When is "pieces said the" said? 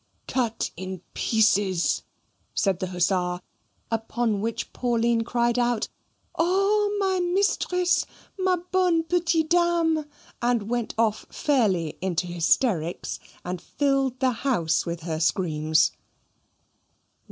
1.13-2.87